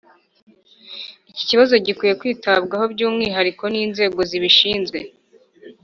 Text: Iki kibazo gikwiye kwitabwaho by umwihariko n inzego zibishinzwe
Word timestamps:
Iki 1.31 1.43
kibazo 1.49 1.73
gikwiye 1.85 2.13
kwitabwaho 2.21 2.85
by 2.93 3.01
umwihariko 3.07 3.63
n 3.69 3.75
inzego 3.85 4.19
zibishinzwe 4.29 4.99